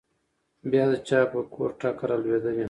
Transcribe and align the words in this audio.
بيا 0.69 0.83
د 0.91 0.93
چا 1.07 1.19
په 1.31 1.39
کور 1.53 1.69
ټکه 1.79 2.05
رالوېدلې؟ 2.09 2.59